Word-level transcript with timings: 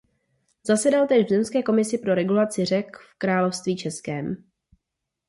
Zasedal 0.63 1.07
též 1.07 1.25
v 1.25 1.29
Zemské 1.29 1.63
komisi 1.63 1.97
pro 1.97 2.15
regulaci 2.15 2.65
řek 2.65 2.97
v 2.97 3.17
Království 3.17 3.75
českém. 3.77 4.37